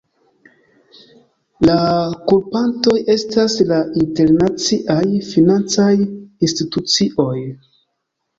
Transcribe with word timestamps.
La 1.69 1.75
kulpantoj 2.31 2.95
estas 3.17 3.57
la 3.73 3.81
internaciaj 4.05 4.99
financaj 5.29 5.91
institucioj. 6.01 7.31